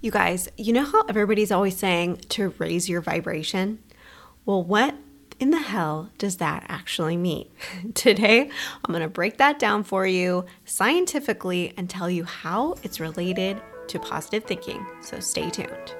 [0.00, 3.80] You guys, you know how everybody's always saying to raise your vibration?
[4.44, 4.94] Well, what
[5.40, 7.48] in the hell does that actually mean?
[7.94, 13.00] Today, I'm going to break that down for you scientifically and tell you how it's
[13.00, 14.86] related to positive thinking.
[15.00, 15.96] So stay tuned.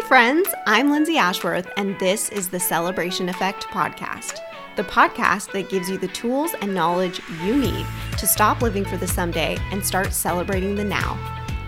[0.00, 4.40] Hey, friends, I'm Lindsay Ashworth, and this is the Celebration Effect Podcast
[4.76, 7.84] the podcast that gives you the tools and knowledge you need
[8.16, 11.18] to stop living for the someday and start celebrating the now.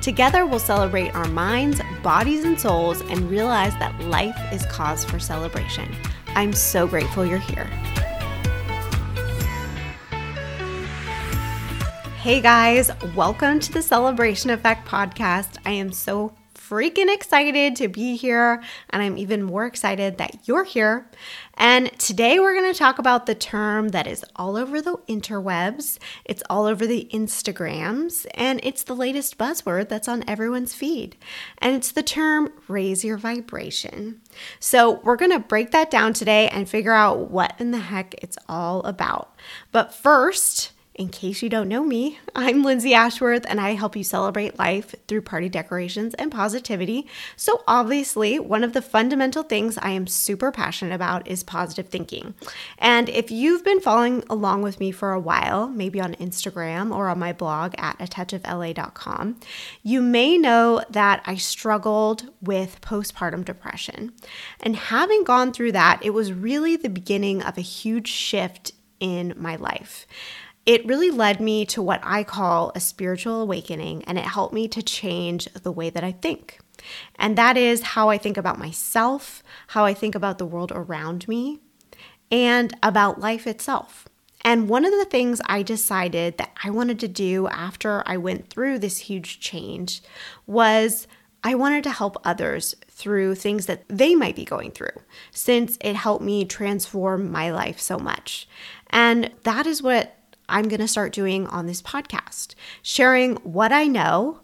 [0.00, 5.18] Together, we'll celebrate our minds, bodies, and souls and realize that life is cause for
[5.18, 5.94] celebration.
[6.28, 7.66] I'm so grateful you're here.
[12.16, 15.58] Hey guys, welcome to the Celebration Effect podcast.
[15.66, 16.32] I am so
[16.72, 21.06] freaking excited to be here, and I'm even more excited that you're here.
[21.52, 25.98] And today we're going to talk about the term that is all over the interwebs,
[26.24, 31.14] it's all over the Instagrams, and it's the latest buzzword that's on everyone's feed.
[31.58, 34.22] And it's the term raise your vibration.
[34.58, 38.14] So we're going to break that down today and figure out what in the heck
[38.22, 39.36] it's all about.
[39.72, 44.04] But first, in case you don't know me, I'm Lindsay Ashworth and I help you
[44.04, 47.06] celebrate life through party decorations and positivity.
[47.34, 52.34] So, obviously, one of the fundamental things I am super passionate about is positive thinking.
[52.76, 57.08] And if you've been following along with me for a while, maybe on Instagram or
[57.08, 59.40] on my blog at a touch of la.com,
[59.82, 64.12] you may know that I struggled with postpartum depression.
[64.60, 69.34] And having gone through that, it was really the beginning of a huge shift in
[69.36, 70.06] my life
[70.64, 74.68] it really led me to what I call a spiritual awakening, and it helped me
[74.68, 76.60] to change the way that I think.
[77.16, 81.26] And that is how I think about myself, how I think about the world around
[81.28, 81.60] me,
[82.30, 84.08] and about life itself.
[84.44, 88.48] And one of the things I decided that I wanted to do after I went
[88.48, 90.02] through this huge change
[90.46, 91.06] was
[91.44, 95.96] I wanted to help others through things that they might be going through, since it
[95.96, 98.48] helped me transform my life so much.
[98.90, 100.16] And that is what
[100.52, 104.40] I'm going to start doing on this podcast, sharing what I know,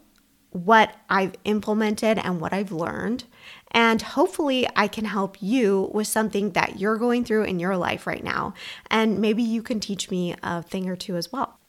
[0.49, 3.25] what I've implemented, and what I've learned.
[3.71, 8.07] And hopefully, I can help you with something that you're going through in your life
[8.07, 8.55] right now.
[8.89, 11.59] And maybe you can teach me a thing or two as well.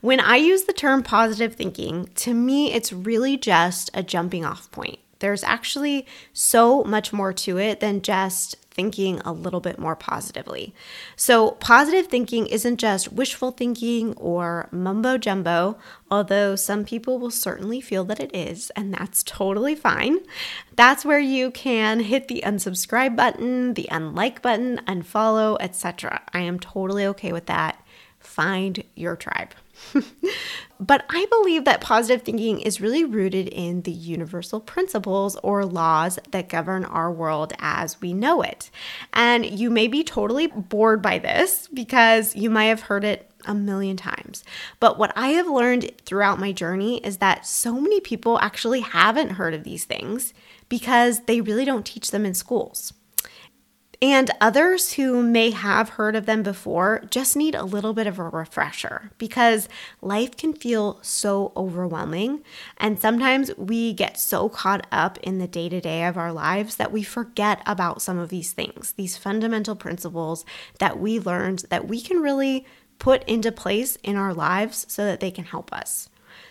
[0.00, 4.70] When I use the term positive thinking, to me, it's really just a jumping off
[4.70, 5.00] point.
[5.20, 10.72] There's actually so much more to it than just thinking a little bit more positively.
[11.16, 15.78] So, positive thinking isn't just wishful thinking or mumbo jumbo,
[16.12, 20.18] although some people will certainly feel that it is, and that's totally fine.
[20.76, 26.22] That's where you can hit the unsubscribe button, the unlike button, unfollow, etc.
[26.32, 27.84] I am totally okay with that.
[28.20, 29.54] Find your tribe.
[30.80, 36.18] but I believe that positive thinking is really rooted in the universal principles or laws
[36.30, 38.70] that govern our world as we know it.
[39.12, 43.54] And you may be totally bored by this because you might have heard it a
[43.54, 44.44] million times.
[44.78, 49.30] But what I have learned throughout my journey is that so many people actually haven't
[49.30, 50.34] heard of these things
[50.68, 52.92] because they really don't teach them in schools.
[54.00, 58.18] And others who may have heard of them before just need a little bit of
[58.20, 59.68] a refresher because
[60.00, 62.44] life can feel so overwhelming.
[62.76, 66.76] And sometimes we get so caught up in the day to day of our lives
[66.76, 70.44] that we forget about some of these things, these fundamental principles
[70.78, 72.64] that we learned that we can really
[73.00, 76.08] put into place in our lives so that they can help us.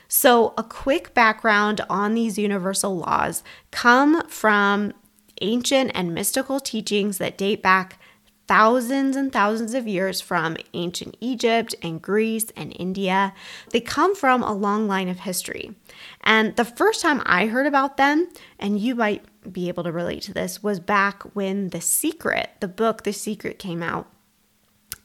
[0.09, 4.93] So, a quick background on these universal laws come from
[5.41, 7.99] ancient and mystical teachings that date back
[8.47, 13.33] thousands and thousands of years from ancient Egypt and Greece and India.
[13.71, 15.75] They come from a long line of history.
[16.21, 20.23] And the first time I heard about them, and you might be able to relate
[20.23, 24.07] to this, was back when The Secret, the book The Secret, came out.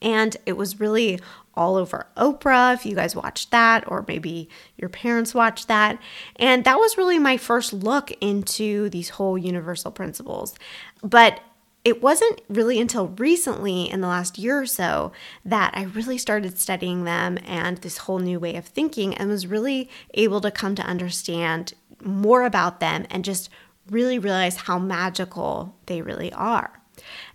[0.03, 1.21] And it was really
[1.55, 5.99] all over Oprah, if you guys watched that, or maybe your parents watched that.
[6.37, 10.55] And that was really my first look into these whole universal principles.
[11.03, 11.41] But
[11.85, 15.13] it wasn't really until recently, in the last year or so,
[15.45, 19.47] that I really started studying them and this whole new way of thinking and was
[19.47, 23.51] really able to come to understand more about them and just
[23.91, 26.82] really realize how magical they really are.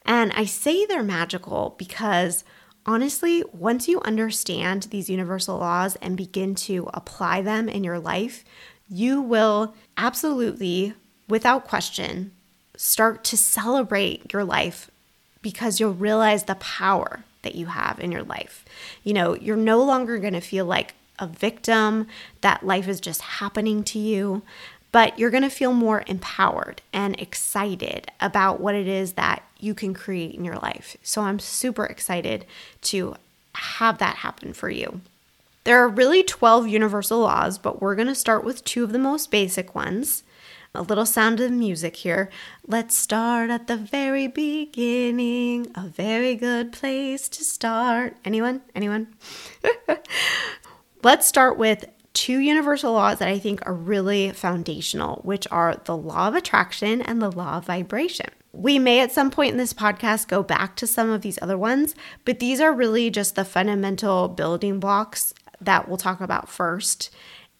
[0.05, 2.43] And I say they're magical because
[2.85, 8.43] honestly, once you understand these universal laws and begin to apply them in your life,
[8.89, 10.93] you will absolutely,
[11.27, 12.31] without question,
[12.77, 14.89] start to celebrate your life
[15.41, 18.65] because you'll realize the power that you have in your life.
[19.03, 22.07] You know, you're no longer going to feel like a victim,
[22.41, 24.43] that life is just happening to you,
[24.97, 29.75] but you're going to feel more empowered and excited about what it is that you
[29.75, 30.97] can create in your life.
[31.03, 32.47] So I'm super excited
[32.81, 33.13] to
[33.53, 35.01] have that happen for you.
[35.65, 38.97] There are really 12 universal laws, but we're going to start with two of the
[38.97, 40.23] most basic ones.
[40.73, 42.31] A little sound of music here.
[42.65, 45.67] Let's start at the very beginning.
[45.75, 48.17] A very good place to start.
[48.25, 48.61] Anyone?
[48.73, 49.13] Anyone?
[51.03, 51.85] Let's start with
[52.17, 56.99] two universal laws that I think are really foundational, which are the law of attraction
[56.99, 58.25] and the law of vibration.
[58.51, 61.59] We may at some point in this podcast go back to some of these other
[61.59, 61.93] ones,
[62.25, 65.31] but these are really just the fundamental building blocks
[65.61, 67.11] that we'll talk about first.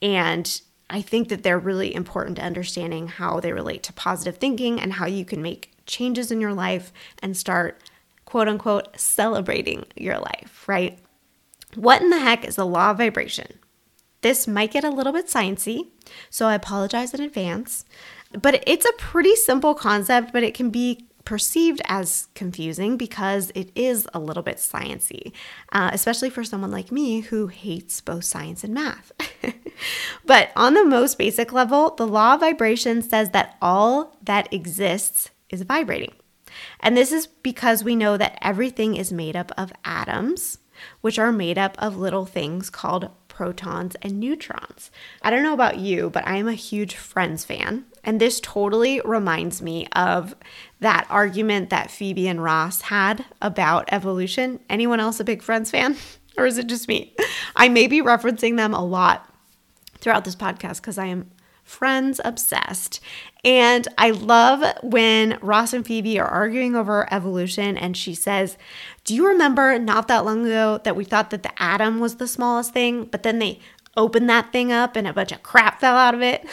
[0.01, 0.59] And
[0.89, 4.93] I think that they're really important to understanding how they relate to positive thinking and
[4.93, 7.79] how you can make changes in your life and start,
[8.25, 10.97] quote unquote, celebrating your life, right?
[11.75, 13.59] What in the heck is the law of vibration?
[14.21, 15.87] This might get a little bit sciencey,
[16.29, 17.85] so I apologize in advance.
[18.31, 23.69] But it's a pretty simple concept, but it can be perceived as confusing because it
[23.75, 25.33] is a little bit sciencey,
[25.73, 29.11] uh, especially for someone like me who hates both science and math.
[30.25, 35.29] but on the most basic level, the law of vibration says that all that exists
[35.49, 36.13] is vibrating.
[36.79, 40.59] And this is because we know that everything is made up of atoms,
[41.01, 44.89] which are made up of little things called protons and neutrons.
[45.21, 47.85] I don't know about you, but I am a huge Friends fan.
[48.03, 50.35] And this totally reminds me of
[50.79, 54.59] that argument that Phoebe and Ross had about evolution.
[54.71, 55.95] Anyone else a big Friends fan?
[56.39, 57.15] Or is it just me?
[57.55, 59.27] I may be referencing them a lot
[59.97, 61.31] throughout this podcast because I am
[61.67, 62.99] friends obsessed.
[63.43, 68.57] And I love when Ross and Phoebe are arguing over evolution and she says,
[69.03, 72.27] Do you remember not that long ago that we thought that the atom was the
[72.27, 73.59] smallest thing, but then they
[73.95, 76.47] opened that thing up and a bunch of crap fell out of it?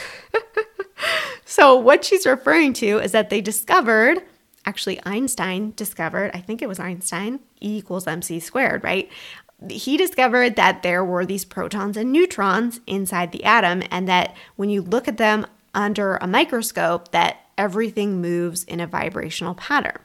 [1.44, 4.22] so, what she's referring to is that they discovered,
[4.66, 9.08] actually, Einstein discovered, I think it was Einstein, E equals mc squared, right?
[9.70, 14.70] He discovered that there were these protons and neutrons inside the atom, and that when
[14.70, 19.98] you look at them under a microscope, that everything moves in a vibrational pattern.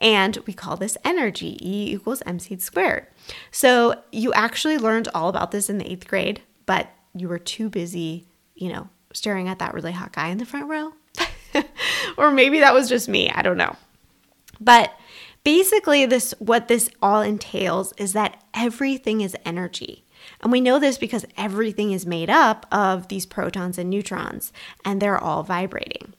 [0.00, 3.06] And we call this energy, E equals mc squared.
[3.50, 7.68] So you actually learned all about this in the eighth grade, but you were too
[7.68, 10.92] busy, you know, staring at that really hot guy in the front row.
[12.16, 13.74] or maybe that was just me, I don't know.
[14.60, 14.92] But
[15.48, 20.04] basically this what this all entails is that everything is energy.
[20.42, 24.52] And we know this because everything is made up of these protons and neutrons
[24.84, 26.12] and they're all vibrating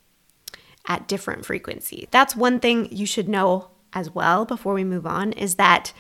[0.88, 2.08] at different frequency.
[2.10, 5.94] That's one thing you should know as well before we move on is that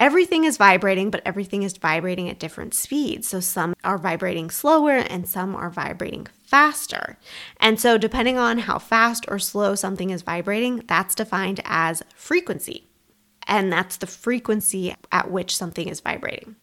[0.00, 3.28] everything is vibrating, but everything is vibrating at different speeds.
[3.28, 7.18] So some are vibrating slower and some are vibrating faster.
[7.58, 12.86] And so, depending on how fast or slow something is vibrating, that's defined as frequency.
[13.46, 16.56] And that's the frequency at which something is vibrating.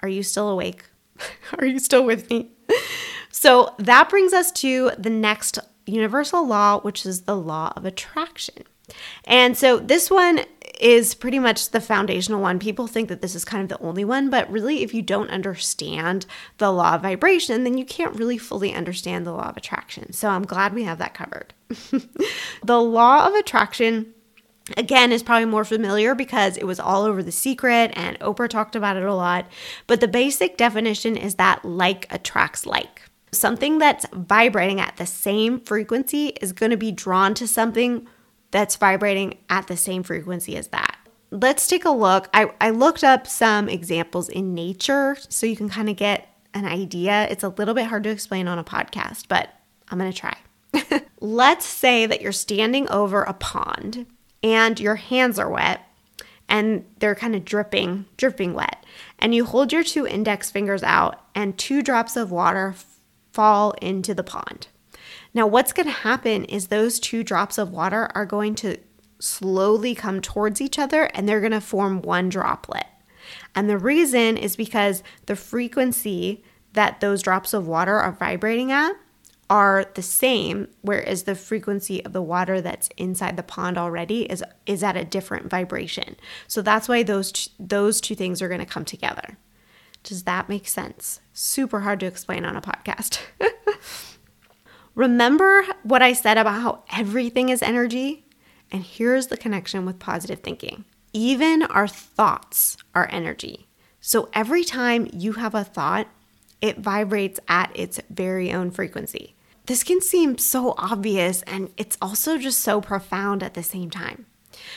[0.00, 0.84] Are you still awake?
[1.58, 2.50] are you still with me?
[3.30, 8.64] so, that brings us to the next universal law, which is the law of attraction.
[9.24, 10.40] And so, this one
[10.80, 12.58] is pretty much the foundational one.
[12.58, 15.30] People think that this is kind of the only one, but really, if you don't
[15.30, 16.26] understand
[16.58, 20.12] the law of vibration, then you can't really fully understand the law of attraction.
[20.12, 21.54] So I'm glad we have that covered.
[22.64, 24.12] the law of attraction
[24.76, 28.76] again is probably more familiar because it was all over the secret and Oprah talked
[28.76, 29.46] about it a lot.
[29.86, 33.02] But the basic definition is that like attracts like.
[33.32, 38.06] Something that's vibrating at the same frequency is going to be drawn to something
[38.54, 40.96] that's vibrating at the same frequency as that.
[41.32, 42.28] Let's take a look.
[42.32, 46.64] I, I looked up some examples in nature so you can kind of get an
[46.64, 47.26] idea.
[47.28, 49.48] It's a little bit hard to explain on a podcast, but
[49.88, 50.36] I'm going to try.
[51.20, 54.06] Let's say that you're standing over a pond
[54.40, 55.80] and your hands are wet
[56.48, 58.86] and they're kind of dripping, dripping wet.
[59.18, 62.76] And you hold your two index fingers out and two drops of water
[63.32, 64.68] fall into the pond.
[65.34, 68.78] Now, what's going to happen is those two drops of water are going to
[69.18, 72.86] slowly come towards each other and they're going to form one droplet.
[73.54, 78.92] And the reason is because the frequency that those drops of water are vibrating at
[79.50, 84.42] are the same whereas the frequency of the water that's inside the pond already is
[84.64, 86.16] is at a different vibration.
[86.48, 89.36] So that's why those those two things are going to come together.
[90.02, 91.20] Does that make sense?
[91.32, 93.18] Super hard to explain on a podcast.
[94.94, 98.26] Remember what I said about how everything is energy?
[98.70, 103.68] And here's the connection with positive thinking even our thoughts are energy.
[104.00, 106.08] So every time you have a thought,
[106.60, 109.34] it vibrates at its very own frequency.
[109.66, 114.26] This can seem so obvious and it's also just so profound at the same time.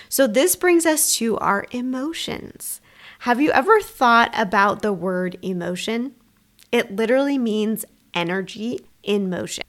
[0.09, 2.81] So, this brings us to our emotions.
[3.19, 6.15] Have you ever thought about the word emotion?
[6.71, 9.65] It literally means energy in motion.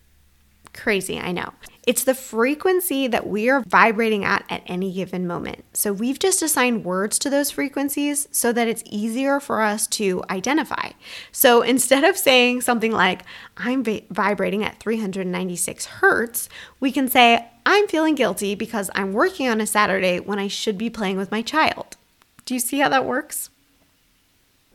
[0.75, 1.52] Crazy, I know.
[1.87, 5.64] It's the frequency that we are vibrating at at any given moment.
[5.72, 10.22] So we've just assigned words to those frequencies so that it's easier for us to
[10.28, 10.90] identify.
[11.32, 13.22] So instead of saying something like,
[13.56, 16.48] I'm vibrating at 396 hertz,
[16.78, 20.76] we can say, I'm feeling guilty because I'm working on a Saturday when I should
[20.76, 21.96] be playing with my child.
[22.44, 23.50] Do you see how that works?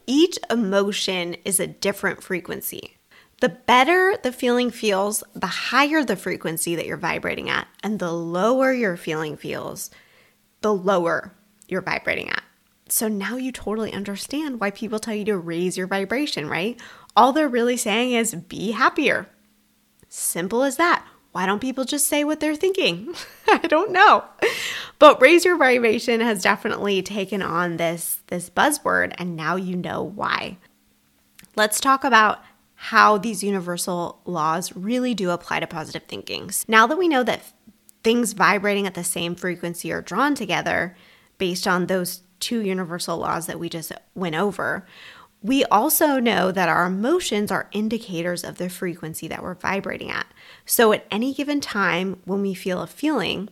[0.05, 2.97] Each emotion is a different frequency.
[3.43, 8.13] The better the feeling feels, the higher the frequency that you're vibrating at, and the
[8.13, 9.91] lower your feeling feels,
[10.61, 11.33] the lower
[11.67, 12.41] you're vibrating at.
[12.87, 16.79] So now you totally understand why people tell you to raise your vibration, right?
[17.17, 19.27] All they're really saying is be happier.
[20.07, 21.05] Simple as that.
[21.33, 23.13] Why don't people just say what they're thinking?
[23.49, 24.23] I don't know.
[24.99, 30.01] But raise your vibration has definitely taken on this this buzzword and now you know
[30.01, 30.59] why.
[31.57, 32.39] Let's talk about
[32.83, 36.49] how these universal laws really do apply to positive thinking.
[36.67, 37.53] Now that we know that
[38.03, 40.97] things vibrating at the same frequency are drawn together
[41.37, 44.85] based on those two universal laws that we just went over,
[45.41, 50.27] we also know that our emotions are indicators of the frequency that we're vibrating at.
[50.65, 53.47] So at any given time when we feel a feeling,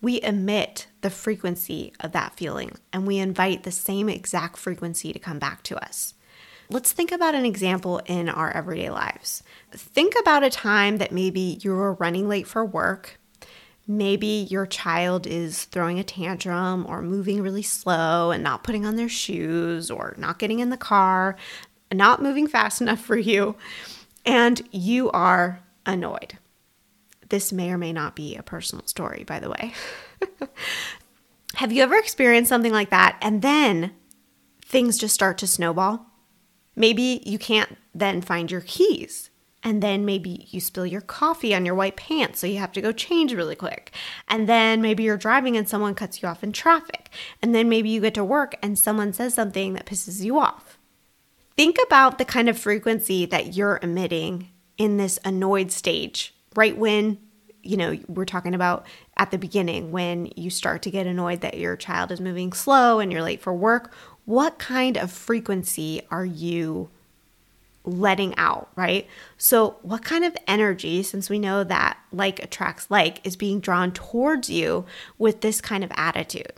[0.00, 5.20] we emit the frequency of that feeling and we invite the same exact frequency to
[5.20, 6.14] come back to us.
[6.72, 9.42] Let's think about an example in our everyday lives.
[9.72, 13.20] Think about a time that maybe you were running late for work.
[13.86, 18.96] Maybe your child is throwing a tantrum or moving really slow and not putting on
[18.96, 21.36] their shoes or not getting in the car,
[21.92, 23.54] not moving fast enough for you,
[24.24, 26.38] and you are annoyed.
[27.28, 29.74] This may or may not be a personal story, by the way.
[31.56, 33.92] Have you ever experienced something like that and then
[34.64, 36.11] things just start to snowball?
[36.74, 39.30] Maybe you can't then find your keys.
[39.64, 42.80] And then maybe you spill your coffee on your white pants, so you have to
[42.80, 43.92] go change really quick.
[44.26, 47.10] And then maybe you're driving and someone cuts you off in traffic.
[47.40, 50.78] And then maybe you get to work and someone says something that pisses you off.
[51.56, 54.48] Think about the kind of frequency that you're emitting
[54.78, 57.18] in this annoyed stage, right when,
[57.62, 58.84] you know, we're talking about
[59.16, 62.98] at the beginning when you start to get annoyed that your child is moving slow
[62.98, 66.88] and you're late for work what kind of frequency are you
[67.84, 69.08] letting out, right?
[69.36, 73.92] So, what kind of energy, since we know that like attracts like, is being drawn
[73.92, 74.84] towards you
[75.18, 76.52] with this kind of attitude?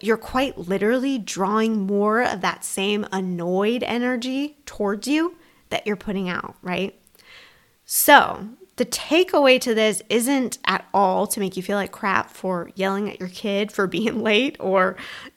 [0.00, 5.36] You're quite literally drawing more of that same annoyed energy towards you
[5.70, 6.98] that you're putting out, right?
[7.84, 12.70] So, the takeaway to this isn't at all to make you feel like crap for
[12.74, 14.96] yelling at your kid for being late or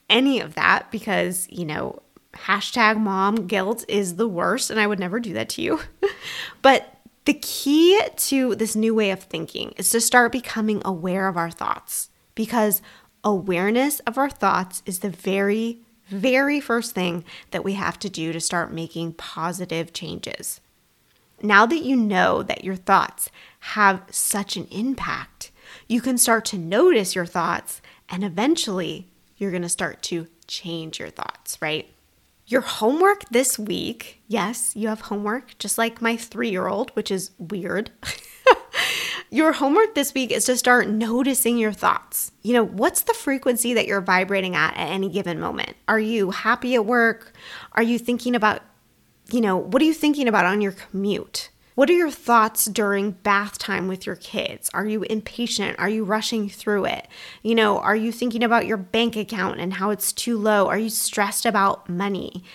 [0.09, 2.01] any of that because, you know,
[2.33, 5.79] hashtag mom guilt is the worst and I would never do that to you.
[6.61, 11.37] but the key to this new way of thinking is to start becoming aware of
[11.37, 12.81] our thoughts because
[13.23, 18.31] awareness of our thoughts is the very, very first thing that we have to do
[18.31, 20.61] to start making positive changes.
[21.41, 25.51] Now that you know that your thoughts have such an impact,
[25.87, 30.99] you can start to notice your thoughts and eventually you're going to start to change
[30.99, 31.89] your thoughts, right?
[32.47, 37.09] Your homework this week, yes, you have homework, just like my three year old, which
[37.09, 37.89] is weird.
[39.31, 42.31] your homework this week is to start noticing your thoughts.
[42.43, 45.75] You know, what's the frequency that you're vibrating at at any given moment?
[45.87, 47.33] Are you happy at work?
[47.73, 48.61] Are you thinking about,
[49.31, 51.49] you know, what are you thinking about on your commute?
[51.75, 54.69] What are your thoughts during bath time with your kids?
[54.73, 55.77] Are you impatient?
[55.77, 57.05] Are you rushing through it?
[57.43, 60.67] You know, are you thinking about your bank account and how it's too low?
[60.69, 62.45] Are you stressed about money?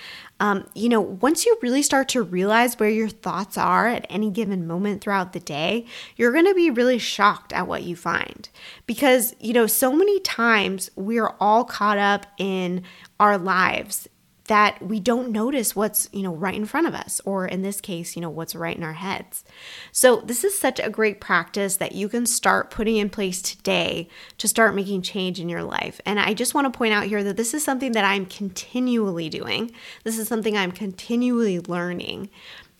[0.41, 4.31] Um, you know, once you really start to realize where your thoughts are at any
[4.31, 5.85] given moment throughout the day,
[6.17, 8.49] you're going to be really shocked at what you find.
[8.87, 12.85] Because, you know, so many times we're all caught up in
[13.19, 14.09] our lives
[14.51, 17.81] that we don't notice what's, you know, right in front of us or in this
[17.81, 19.45] case, you know, what's right in our heads.
[19.93, 24.09] So, this is such a great practice that you can start putting in place today
[24.39, 26.01] to start making change in your life.
[26.05, 29.29] And I just want to point out here that this is something that I'm continually
[29.29, 29.71] doing.
[30.03, 32.29] This is something I'm continually learning.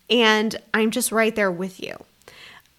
[0.09, 1.95] And I'm just right there with you.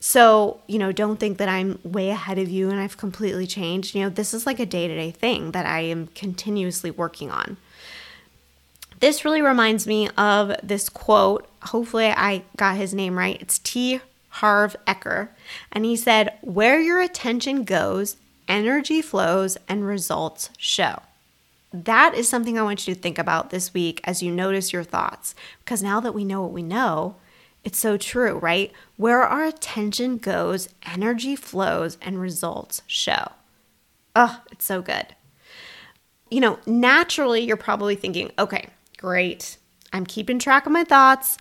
[0.00, 3.94] So, you know, don't think that I'm way ahead of you and I've completely changed.
[3.94, 7.30] You know, this is like a day to day thing that I am continuously working
[7.30, 7.56] on.
[9.02, 11.48] This really reminds me of this quote.
[11.60, 13.36] Hopefully, I got his name right.
[13.42, 14.00] It's T.
[14.28, 15.30] Harv Eker.
[15.72, 18.16] And he said, Where your attention goes,
[18.46, 21.02] energy flows and results show.
[21.72, 24.84] That is something I want you to think about this week as you notice your
[24.84, 25.34] thoughts.
[25.64, 27.16] Because now that we know what we know,
[27.64, 28.70] it's so true, right?
[28.96, 33.32] Where our attention goes, energy flows and results show.
[34.14, 35.16] Oh, it's so good.
[36.30, 38.68] You know, naturally, you're probably thinking, okay,
[39.02, 39.58] great.
[39.92, 41.36] I'm keeping track of my thoughts.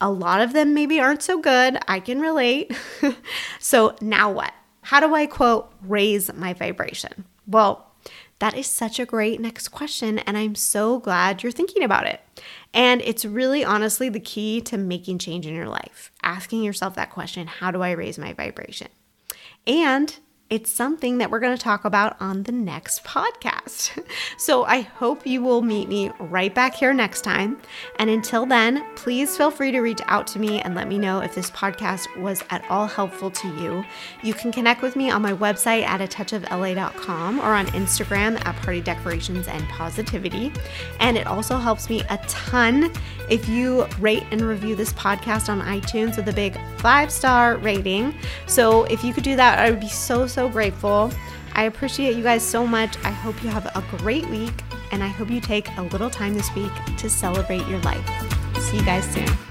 [0.00, 1.76] A lot of them maybe aren't so good.
[1.88, 2.72] I can relate.
[3.58, 4.54] so now what?
[4.82, 7.24] How do I quote, raise my vibration?
[7.48, 7.90] Well,
[8.38, 12.20] that is such a great next question, and I'm so glad you're thinking about it.
[12.72, 16.12] And it's really honestly the key to making change in your life.
[16.22, 18.88] Asking yourself that question how do I raise my vibration?
[19.66, 20.16] And
[20.50, 23.98] it's something that we're going to talk about on the next podcast.
[24.36, 27.60] So I hope you will meet me right back here next time.
[27.98, 31.20] And until then, please feel free to reach out to me and let me know
[31.20, 33.84] if this podcast was at all helpful to you.
[34.22, 37.66] You can connect with me on my website at a touch of la.com or on
[37.68, 40.52] Instagram at party decorations and positivity.
[41.00, 42.90] And it also helps me a ton
[43.28, 48.14] if you rate and review this podcast on iTunes with a big five star rating.
[48.46, 51.12] So if you could do that, I would be so, so grateful.
[51.52, 52.96] I appreciate you guys so much.
[53.04, 56.32] I hope you have a great week, and I hope you take a little time
[56.32, 58.08] this week to celebrate your life.
[58.56, 59.49] See you guys soon.